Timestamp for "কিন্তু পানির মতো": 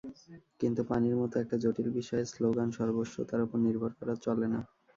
0.61-1.35